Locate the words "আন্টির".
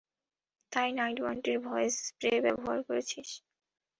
1.25-1.57